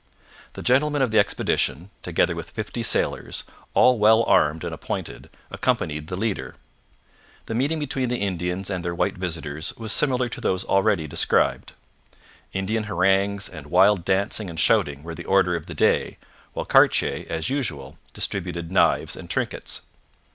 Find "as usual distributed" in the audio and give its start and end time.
17.29-18.71